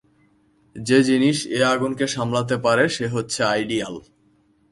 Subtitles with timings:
[0.75, 3.95] যে জিনিস এ আগুনকে সামলাতে পারে সে হচ্ছে আইডিয়াল।